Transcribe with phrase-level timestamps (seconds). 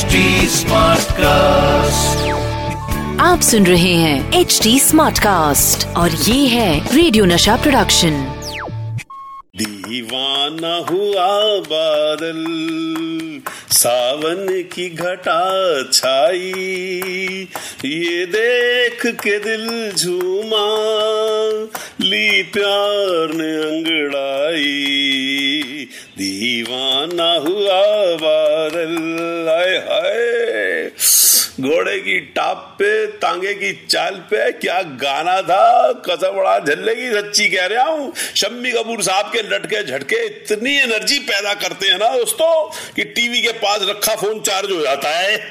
[0.00, 0.20] HD
[1.14, 2.28] cast
[3.20, 8.16] आप सुन रहे हैं एच डी स्मार्ट कास्ट और ये है रेडियो नशा प्रोडक्शन
[9.56, 11.28] दीवाना हुआ
[11.72, 12.44] बादल
[13.72, 15.42] सावन की घटा
[15.92, 16.42] छाई
[17.84, 20.66] ये देख के दिल झूमा
[22.00, 24.66] ली प्यार ने अंगड़ाई।
[26.20, 27.82] दीवाना हुआ
[28.16, 28.92] बादल
[29.48, 30.90] आए हाय।
[31.60, 35.92] घोड़े की टाप पे, तांगे की चाल पे, क्या गाना था?
[35.92, 40.76] कसम बड़ा झल्ले की सच्ची कह रहा हूँ। शम्मी कपूर साहब के लटके झटके इतनी
[40.76, 45.08] एनर्जी पैदा करते हैं ना दोस्तों, कि टीवी के पास रखा फ़ोन चार्ज हो जाता
[45.08, 45.50] है।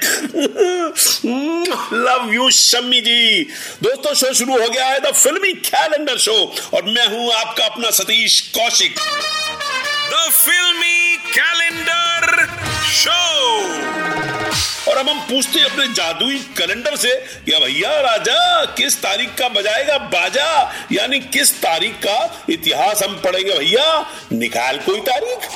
[1.94, 3.42] लव यू शम्मी जी।
[3.82, 7.90] दोस्तों शो शुरू हो गया है द फिल्मी कैलेंडर शो और मैं हूँ आपका अपना
[7.90, 8.94] Satish Kaushik.
[10.10, 12.46] The filmy calendar
[12.92, 13.18] show
[14.90, 17.14] और अब हम पूछते हैं अपने जादुई कैलेंडर से
[17.46, 20.48] कि भैया राजा, किस तारीख का बजाएगा बाजा?
[20.92, 24.06] यानी किस तारीख का इतिहास हम पढ़ेंगे भैया?
[24.32, 25.48] निकाल कोई तारीख?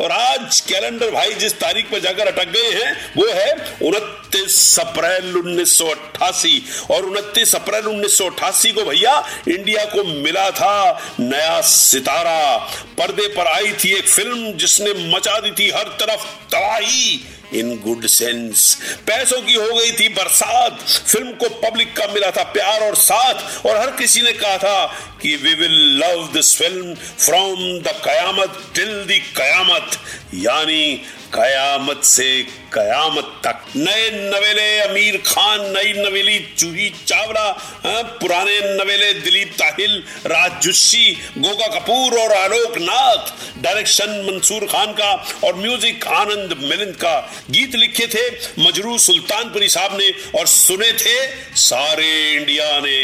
[0.00, 3.52] और आज कैलेंडर भाई जिस तारीख पे जाकर अटक गए हैं, वो है
[3.82, 8.18] उनतीस अप्रैल उन्नीस सौ अट्ठासी और उनतीस अप्रैल उन्नीस
[8.66, 12.56] को भैया इंडिया को मिला था नया सितारा।
[12.98, 18.06] पर्दे पर आई थी एक फ़िल्म जिसने मचा दी थी हर तरफ़ तबाही। In good
[18.06, 18.78] sense.
[19.06, 23.66] पैसों की हो गई थी बरसात। फ़िल्म को पब्लिक का मिला था प्यार और साथ।
[23.66, 24.86] और हर किसी ने कहा था
[25.22, 29.90] कि we will love this film from the Qayamat till the Qayamat.
[30.34, 30.94] यानी
[31.34, 37.50] कयामत से कयामत तक। नए नवेले अमीर खान, नई नवेली जूही चावला
[38.20, 41.06] पुराने नवेले दिलीप ताहिल राजुशी
[41.38, 45.10] गोगा कपूर और आलोक नाथ डायरेक्शन मंसूर खान का
[45.44, 47.16] और म्यूज़िक आनंद मिलिंद का।
[47.50, 48.24] गीत लिखे थे
[48.60, 50.08] मजरू सुल्तानपुरी साहब ने
[50.38, 51.16] और सुने थे
[51.60, 52.98] सारे इंडिया ने।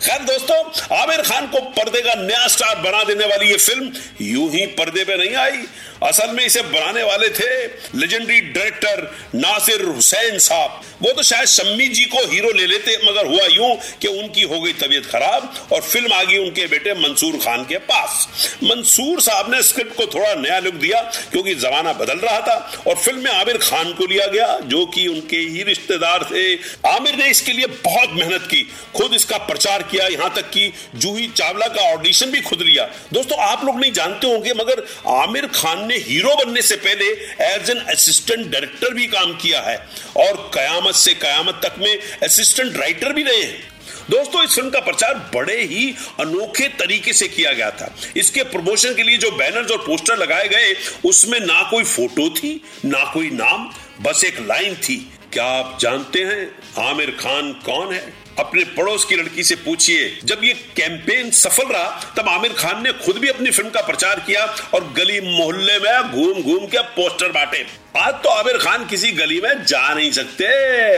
[0.00, 0.60] खैर दोस्तों,
[0.96, 3.92] आमिर खान को पर्दे का नया स्टार बना देने वाली ये फ़िल्म
[4.22, 5.64] यूँ ही पर्दे पे नहीं आई।
[6.02, 7.50] असल में इसे बनाने वाले थे
[7.94, 8.89] लेजेंडरी डायरेक्टर
[9.34, 13.76] नासिर हुसैन साहब। वो तो शायद शम्मी जी को हीरो ले लेते, मगर हुआ यूँ
[14.00, 17.78] कि उनकी हो गई तबीयत खराब और फ़िल्म आ गई उनके बेटे मंसूर खान के
[17.84, 18.26] पास।
[18.64, 21.00] मंसूर साहब ने स्क्रिप्ट को थोड़ा नया लुक दिया,
[21.32, 25.06] क्योंकि जमाना बदल रहा था और फ़िल्म में आमिर खान को लिया गया, जो कि
[25.08, 26.54] उनके ही रिश्तेदार थे।
[26.88, 28.62] आमिर ने इसके लिए बहुत मेहनत की,
[28.96, 33.38] खुद इसका प्रचार किया, यहाँ तक कि जूही चावला का ऑडिशन भी खुद लिया। दोस्तों,
[33.40, 37.04] आप लोग नहीं जानते होंगे, मगर आमिर खान ने हीरो बनने से पहले
[37.44, 39.76] एज एन असिस्टेंट डायरेक्टर भी काम किया है
[40.16, 43.70] और कयामत से कयामत तक में असिस्टेंट राइटर भी रहे हैं।
[44.10, 48.94] दोस्तों, इस फ़िल्म का प्रचार बड़े ही अनोखे तरीके से किया गया था। इसके प्रमोशन
[48.94, 53.30] के लिए जो बैनर्स और पोस्टर लगाए गए, उसमें ना कोई फ़ोटो थी, ना कोई
[53.30, 53.70] नाम,
[54.02, 56.58] बस एक लाइन थी। क्या आप जानते हैं
[56.88, 58.12] आमिर खान कौन है?
[58.38, 62.92] अपने पड़ोस की लड़की से पूछिए। जब ये कैंपेन सफल रहा, तब आमिर खान ने
[62.92, 67.32] खुद भी अपनी फ़िल्म का प्रचार किया और गली मोहल्ले में घूम घूम के पोस्टर
[67.32, 70.46] बांटे। आज तो आमिर खान किसी गली में जा नहीं सकते,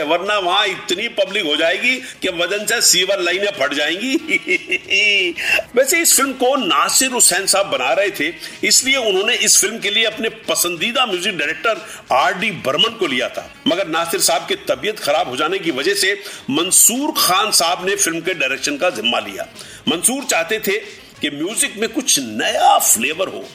[0.03, 4.15] वरना वहाँ इतनी पब्लिक हो जाएगी कि वज़न से सीवर लाइनें फट जाएँगी।
[5.75, 8.31] वैसे इस फ़िल्म को नासिर हुसैन साहब बना रहे थे,
[8.67, 11.81] इसलिए उन्होंने इस फ़िल्म के लिए अपने पसंदीदा music director
[12.13, 15.71] R D Burman को लिया था। मगर नासिर साहब की तबीयत खराब हो जाने की
[15.73, 16.13] वजह से
[16.51, 19.47] मंसूर खान साहब ने फ़िल्म के डायरेक्शन का जिम्मा लिया।
[19.89, 20.77] मंसूर चाहते थे
[21.21, 23.45] कि म्यूज़िक में कुछ नया फ्लेवर हो,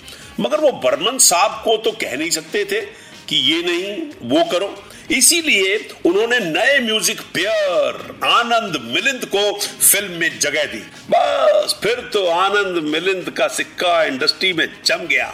[0.40, 2.86] मगर वो बर्मन साहब को तो कह नहीं सकते थे।
[3.28, 4.74] कि ये नहीं वो करो।
[5.10, 5.76] इसीलिए
[6.06, 12.82] उन्होंने नए म्यूज़िक पेयर आनंद मिलिंद को फ़िल्म में जगह दी। बस, फिर तो आनंद
[12.84, 15.32] मिलिंद का सिक्का इंडस्ट्री में जम गया।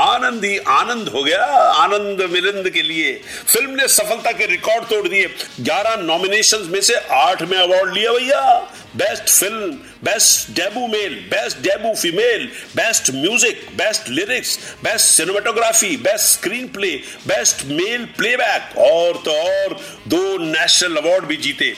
[0.00, 1.44] आनंद ही आनंद हो गया।
[1.82, 3.12] आनंद मिलिंद के लिए
[3.46, 5.26] फ़िल्म ने सफलता के रिकॉर्ड तोड़ दिए।
[5.60, 9.70] 11 नॉमिनेशंस में से आठ में अवार्ड लिया भैया। Best film
[10.04, 12.44] best debut male best debut female
[12.76, 16.26] best music best lyrics best cinematography best
[16.68, 16.90] screenplay
[17.26, 21.74] best male playback और तो और दो नेशनल अवार्ड भी जीते।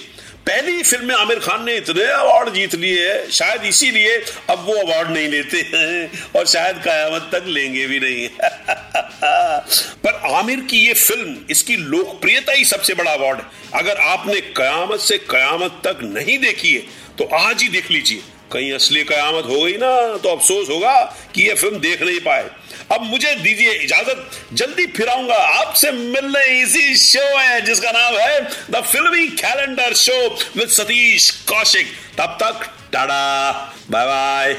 [0.46, 4.16] पहली फ़िल्म में आमिर खान ने इतने अवार्ड जीत लिए शायद इसीलिए
[4.50, 8.28] अब वो अवार्ड नहीं लेते हैं और शायद कयामत तक लेंगे भी नहीं।
[10.04, 13.44] पर आमिर की ये फ़िल्म इसकी लोकप्रियता ही सबसे बड़ा अवार्ड है।
[13.74, 16.80] अगर आपने कयामत से कयामत तक नहीं देखी है
[17.18, 20.94] तो आज ही देख लीजिए। कहीं असली कयामत हो गई ना तो अफसोस होगा
[21.34, 22.44] कि ये फ़िल्म देख नहीं पाए।
[22.92, 28.40] अब मुझे दीजिए इजाज़त जल्दी फिर आऊँगा आपसे मिलने इसी शो है जिसका नाम है
[28.70, 30.18] the filmi calendar show
[30.56, 31.86] with Satish Kaushik.
[32.18, 33.52] तब तक टाटा
[33.90, 34.56] बाय बाय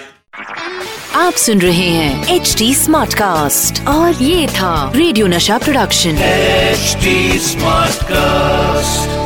[1.16, 7.40] आप सुन रहे हैं एच डी स्मार्ट कास्ट और ये था रेडियो नशा प्रोडक्शन एचडी
[7.40, 9.17] स्मार्ट Smartcast.